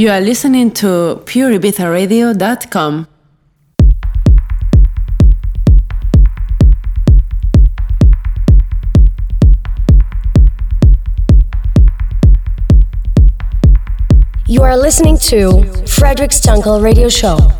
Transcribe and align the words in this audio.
You 0.00 0.08
are 0.08 0.22
listening 0.22 0.70
to 0.80 1.20
pureibizaradio.com. 1.26 3.06
You 14.46 14.62
are 14.62 14.78
listening 14.78 15.18
to 15.18 15.64
Frederic 15.86 16.30
Stunkel 16.30 16.82
Radio 16.82 17.10
Show. 17.10 17.59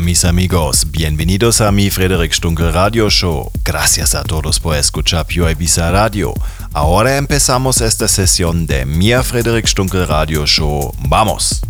Mis 0.00 0.24
amigos, 0.24 0.90
bienvenidos 0.90 1.60
a 1.60 1.70
mi 1.70 1.90
Frederick 1.90 2.32
Stunkel 2.32 2.72
Radio 2.72 3.10
Show. 3.10 3.50
Gracias 3.64 4.14
a 4.14 4.22
todos 4.22 4.58
por 4.58 4.76
escuchar 4.76 5.26
Pure 5.26 5.52
Ibiza 5.52 5.90
Radio. 5.90 6.32
Ahora 6.72 7.18
empezamos 7.18 7.82
esta 7.82 8.08
sesión 8.08 8.66
de 8.66 8.86
mi 8.86 9.12
Frederick 9.22 9.66
Stunkel 9.66 10.06
Radio 10.06 10.46
Show. 10.46 10.94
¡Vamos! 11.06 11.60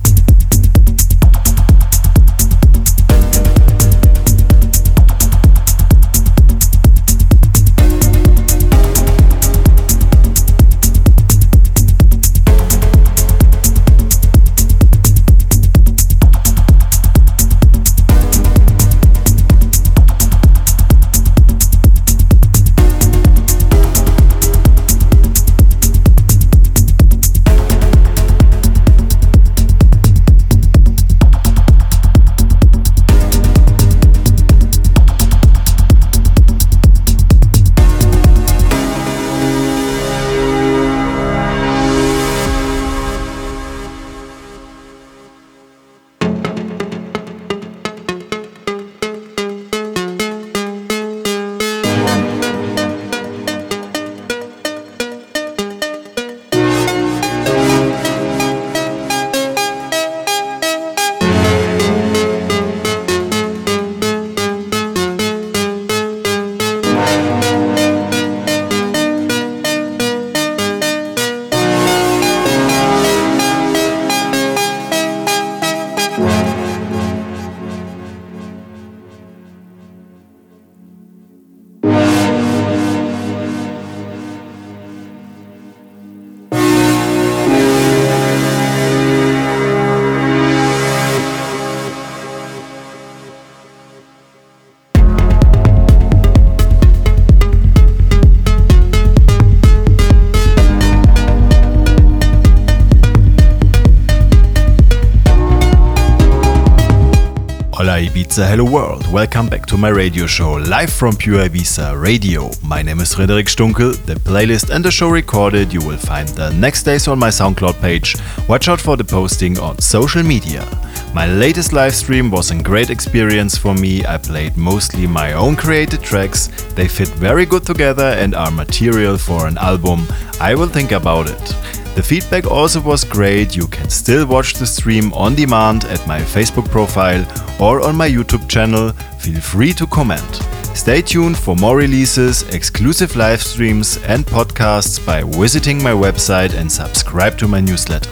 Hola 108.31 108.47
a 108.47 108.51
hello 108.51 108.65
world. 108.65 109.13
Welcome 109.13 109.49
back 109.49 109.67
to 109.67 109.77
my 109.77 109.89
radio 109.89 110.25
show 110.25 110.53
live 110.53 110.93
from 110.93 111.17
Pure 111.17 111.49
Ibiza 111.49 112.01
Radio. 112.01 112.49
My 112.63 112.81
name 112.81 113.01
is 113.01 113.13
Frederic 113.13 113.47
Stunkel. 113.47 113.97
The 114.07 114.15
playlist 114.15 114.71
and 114.71 114.85
the 114.85 114.91
show 114.91 115.09
recorded 115.09 115.73
you 115.73 115.81
will 115.81 115.97
find 115.97 116.29
the 116.29 116.51
next 116.51 116.85
days 116.85 117.09
on 117.09 117.19
my 117.19 117.29
SoundCloud 117.29 117.81
page. 117.81 118.15
Watch 118.49 118.69
out 118.69 118.81
for 118.81 118.97
the 118.97 119.03
posting 119.03 119.59
on 119.59 119.81
social 119.81 120.23
media. 120.23 120.65
My 121.13 121.27
latest 121.27 121.73
live 121.73 121.95
stream 121.95 122.31
was 122.31 122.53
a 122.53 122.63
great 122.63 122.89
experience 122.89 123.59
for 123.59 123.75
me. 123.75 124.07
I 124.07 124.17
played 124.17 124.57
mostly 124.57 125.09
my 125.09 125.33
own 125.33 125.57
created 125.57 126.01
tracks. 126.01 126.47
They 126.77 126.87
fit 126.87 127.09
very 127.09 127.47
good 127.47 127.67
together 127.67 128.15
and 128.17 128.37
are 128.37 128.53
material 128.53 129.19
for 129.19 129.49
an 129.49 129.59
album. 129.59 130.07
I 130.41 130.55
will 130.55 130.69
think 130.69 130.93
about 130.93 131.29
it. 131.29 131.80
The 131.95 132.03
feedback 132.03 132.47
also 132.47 132.81
was 132.81 133.05
great. 133.05 133.57
You 133.57 133.67
can 133.67 133.91
still 133.91 134.27
watch 134.27 134.55
the 134.55 134.67
stream 134.67 135.13
on 135.13 135.35
demand 135.35 135.85
at 135.85 136.07
my 136.07 136.21
Facebook 136.21 136.69
profile 136.71 137.27
or 137.61 137.81
on 137.87 137.97
my 137.97 138.09
YouTube 138.09 138.49
channel. 138.49 138.93
Feel 139.19 139.41
free 139.41 139.73
to 139.75 139.87
comment. 139.87 140.43
Stay 140.75 141.03
tuned 141.03 141.37
for 141.37 141.57
more 141.57 141.77
releases, 141.77 142.43
exclusive 142.55 143.17
live 143.17 143.43
streams, 143.43 143.99
and 144.05 144.25
podcasts 144.25 145.05
by 145.05 145.23
visiting 145.23 145.83
my 145.83 145.91
website 145.91 146.55
and 146.55 146.71
subscribe 146.71 147.37
to 147.39 147.49
my 147.49 147.61
newsletter. 147.61 148.11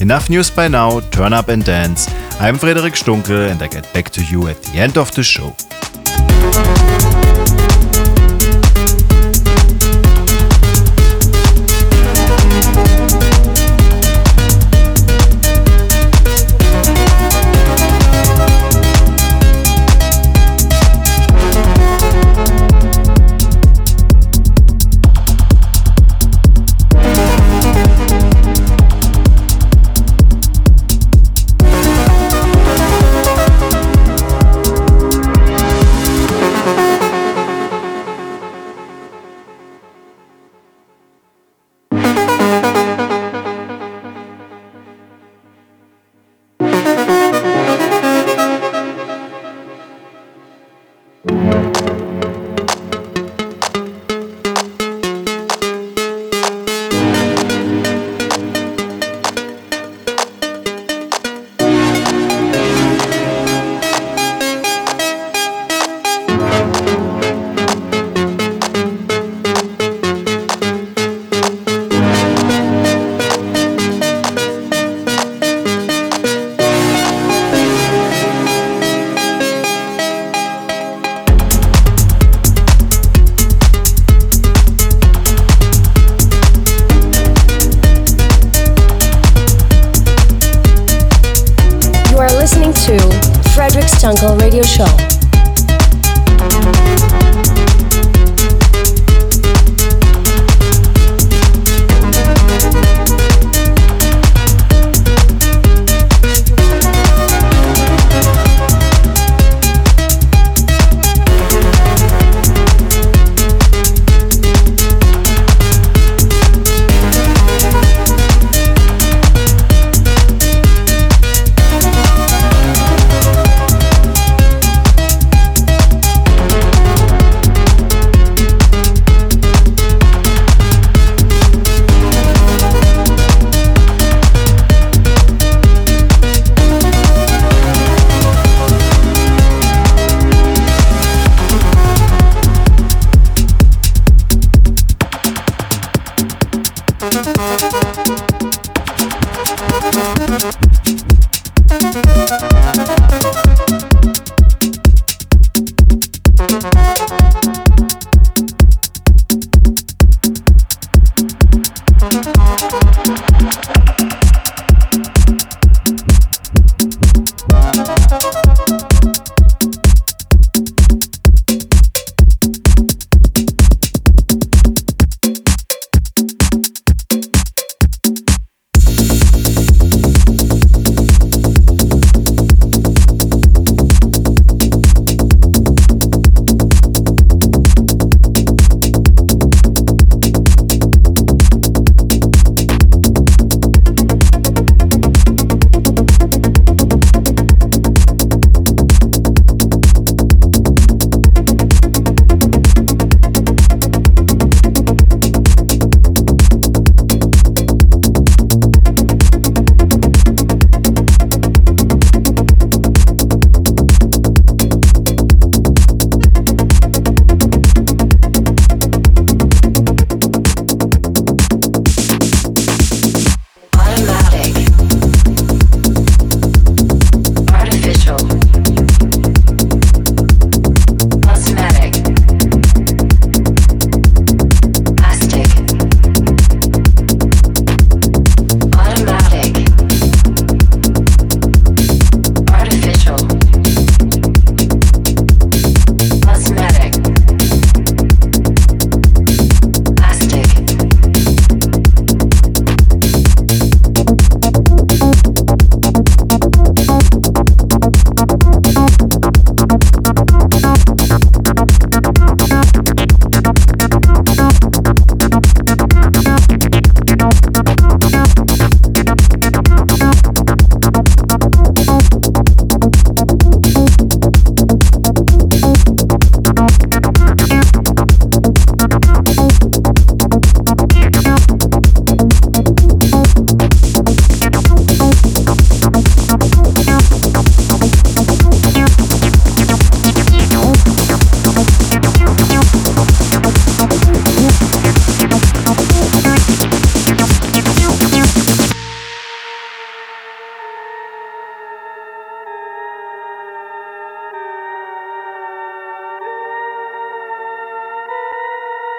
Enough 0.00 0.30
news 0.30 0.50
by 0.50 0.68
now, 0.68 1.00
turn 1.10 1.32
up 1.32 1.48
and 1.48 1.64
dance. 1.64 2.08
I'm 2.40 2.56
Frederic 2.56 2.94
Stunkel 2.94 3.50
and 3.50 3.60
I 3.62 3.66
get 3.66 3.92
back 3.92 4.10
to 4.10 4.24
you 4.24 4.48
at 4.48 4.62
the 4.62 4.78
end 4.78 4.96
of 4.96 5.14
the 5.14 5.22
show. 5.22 5.54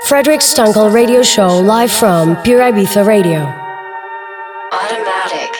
Frederic 0.07 0.39
Stunkel 0.39 0.93
Radio 0.93 1.21
Show 1.21 1.57
live 1.59 1.91
from 1.91 2.41
Pure 2.43 2.61
Ibiza 2.71 3.05
Radio. 3.05 3.39
Automatic. 4.71 5.51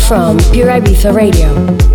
From 0.08 0.38
Pure 0.52 0.68
Ibiza 0.68 1.14
Radio. 1.16 1.93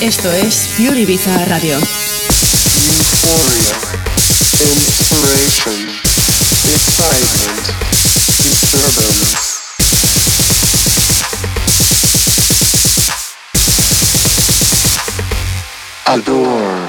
Esto 0.00 0.30
es 0.32 0.68
Pure 0.76 1.00
Ibiza 1.00 1.44
Radio. 1.46 1.78
Euphoria, 1.78 3.74
inspiration, 4.60 5.88
excitement, 6.64 7.66
disturbance. 8.42 9.54
Adore. 16.04 16.83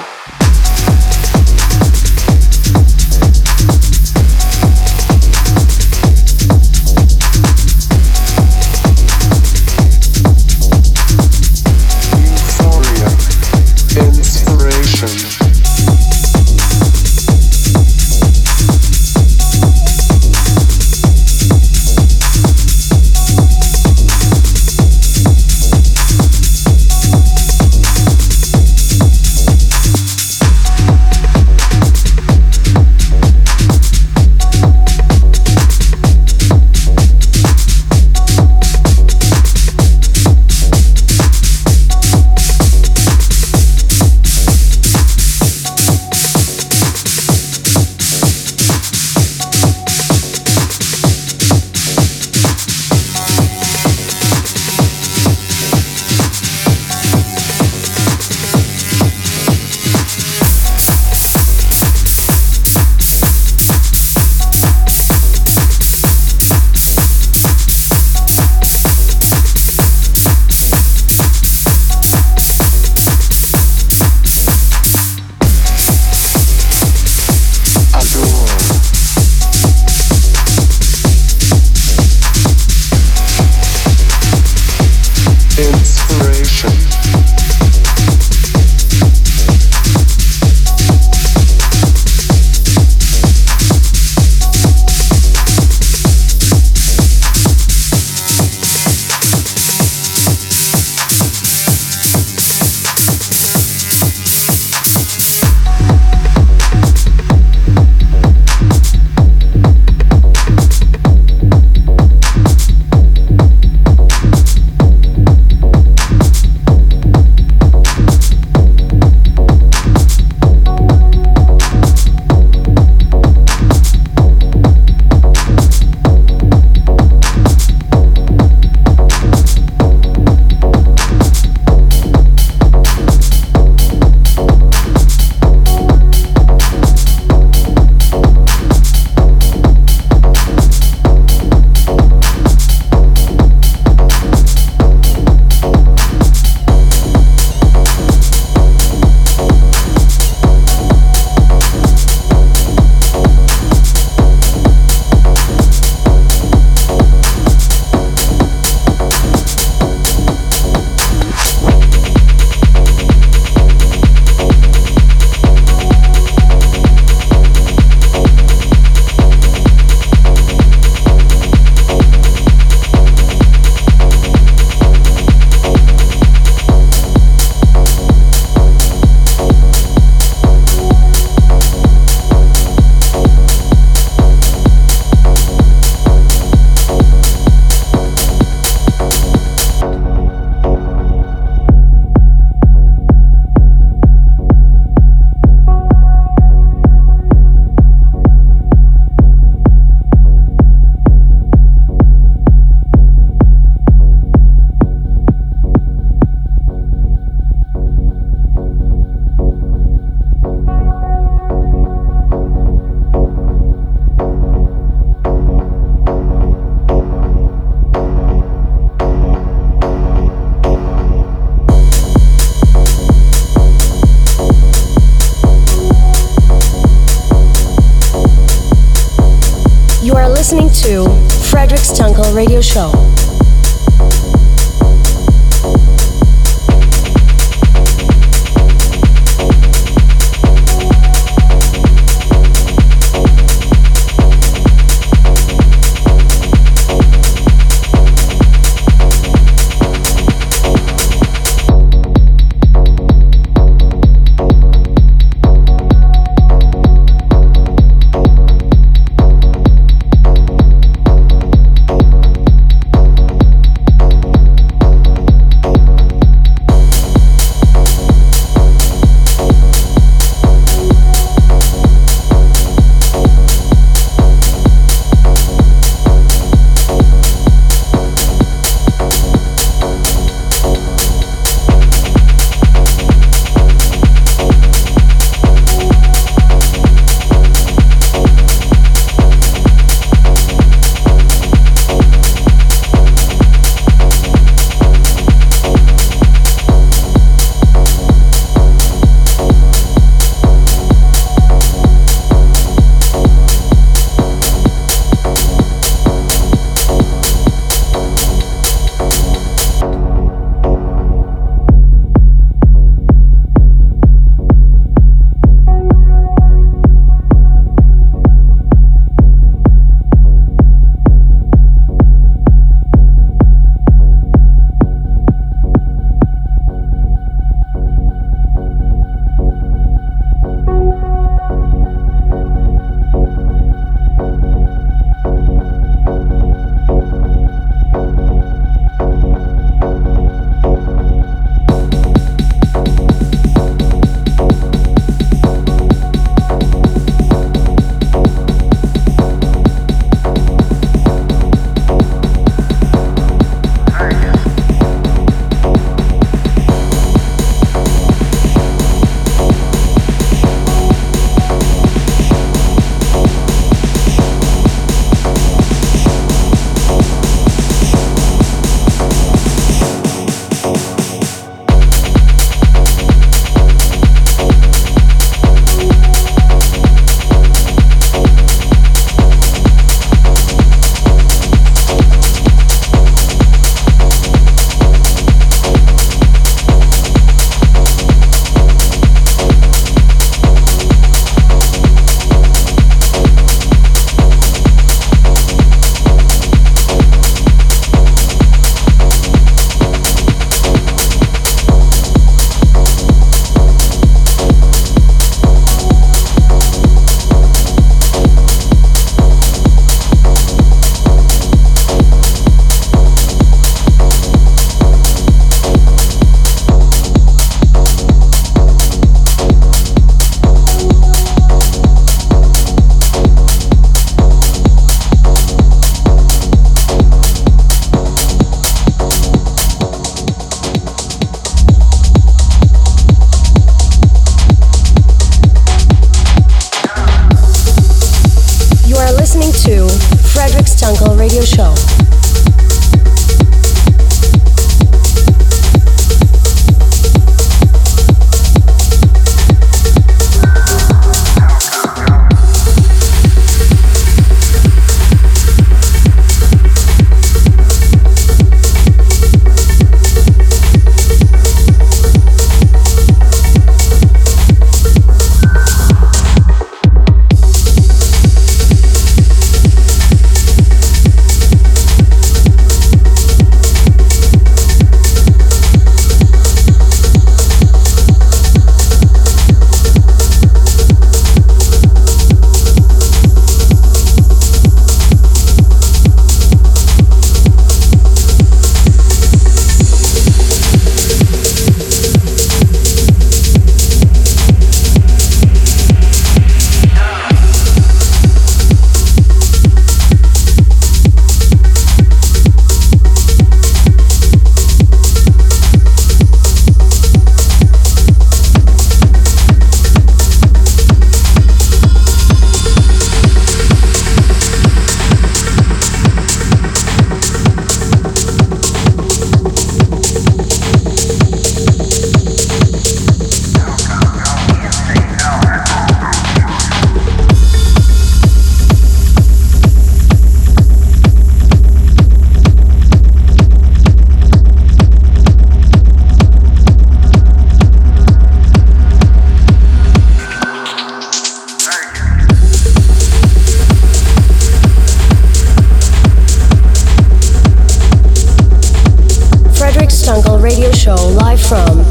Radio 232.35 232.59
Show. 232.59 233.14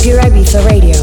Pure 0.05 0.21
Ibiza 0.29 0.61
Radio. 0.69 0.94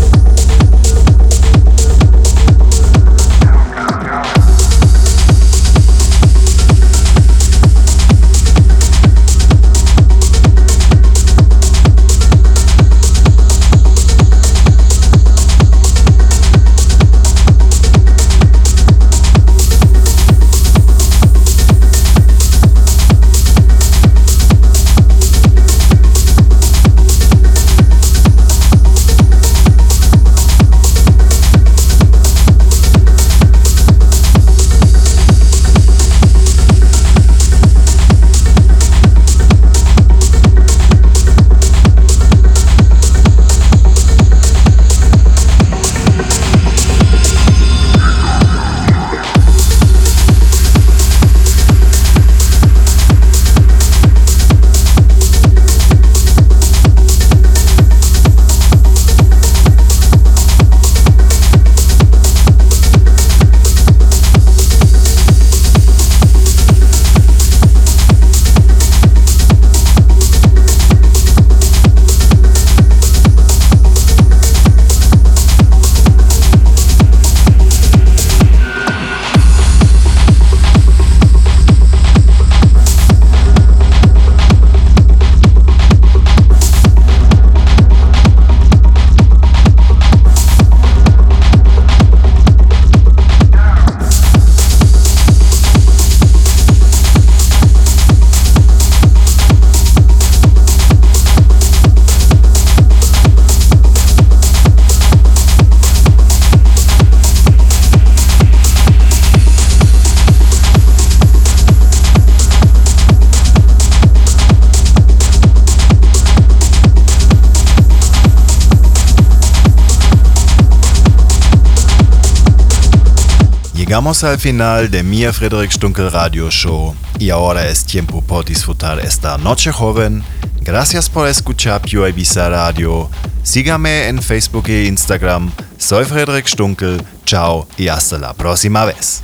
Llegamos 123.92 124.24
al 124.24 124.40
final 124.40 124.90
de 124.90 125.04
mi 125.04 125.26
Frederick 125.26 125.70
Stunkel 125.70 126.10
Radio 126.12 126.50
Show 126.50 126.96
y 127.20 127.30
ahora 127.30 127.68
es 127.68 127.84
tiempo 127.84 128.22
por 128.22 128.46
disfrutar 128.46 129.02
esta 129.02 129.38
noche 129.38 129.70
joven. 129.70 130.24
Gracias 130.62 131.10
por 131.10 131.28
escuchar 131.28 131.82
Pure 131.82 132.12
Ibiza 132.12 132.48
Radio. 132.48 133.10
Sígame 133.44 134.08
en 134.08 134.22
Facebook 134.22 134.70
e 134.70 134.86
Instagram. 134.86 135.52
Soy 135.78 136.06
Frederick 136.06 136.48
Stunkel. 136.48 137.04
Chao 137.26 137.68
y 137.78 137.90
hasta 137.90 138.18
la 138.18 138.34
próxima 138.34 138.86
vez. 138.86 139.24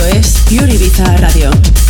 Esto 0.00 0.16
es 0.18 0.38
Pure 0.48 0.74
Ibiza 0.74 1.04
Radio. 1.18 1.89